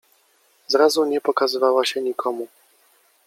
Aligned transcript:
Zrazu 0.67 1.05
nie 1.05 1.21
pokazywała 1.21 1.85
się 1.85 2.01
nikomu. 2.01 2.47